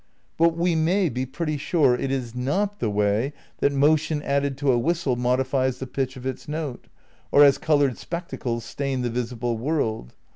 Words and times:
But 0.35 0.57
we 0.57 0.73
may 0.73 1.09
be 1.09 1.27
pretty 1.27 1.57
sure 1.57 1.93
it 1.93 2.09
is 2.09 2.33
not 2.33 2.79
"the 2.79 2.89
way 2.89 3.33
that 3.59 3.71
motion 3.71 4.23
added 4.23 4.57
to 4.57 4.71
a 4.71 4.77
whistle 4.79 5.15
modifies 5.15 5.77
the 5.77 5.85
pitch 5.85 6.17
of 6.17 6.25
its 6.25 6.47
note, 6.47 6.87
or 7.31 7.43
as 7.43 7.59
coloured 7.59 7.99
spectacles 7.99 8.65
stain 8.65 9.03
the 9.03 9.11
visible 9.11 9.59
world. 9.59 10.15